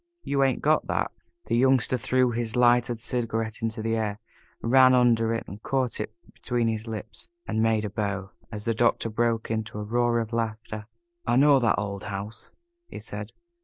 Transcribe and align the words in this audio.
You 0.23 0.43
ain't 0.43 0.63
got 0.63 0.87
that!" 0.87 1.11
The 1.45 1.55
Youngster 1.55 1.95
threw 1.95 2.31
his 2.31 2.55
lighted 2.55 2.99
cigarette 2.99 3.61
into 3.61 3.83
the 3.83 3.95
air, 3.95 4.17
ran 4.59 4.95
under 4.95 5.31
it, 5.31 5.45
caught 5.61 5.99
it 5.99 6.11
between 6.33 6.67
his 6.67 6.87
lips, 6.87 7.29
and 7.45 7.61
made 7.61 7.85
a 7.85 7.89
bow, 7.91 8.31
as 8.51 8.65
the 8.65 8.73
Doctor 8.73 9.11
broke 9.11 9.51
into 9.51 9.77
a 9.77 9.83
roar 9.83 10.19
of 10.19 10.33
laughter. 10.33 10.87
"I 11.27 11.35
know 11.35 11.59
that 11.59 11.77
old 11.77 12.05
house," 12.05 12.51
he 12.87 12.97
said. 12.97 13.29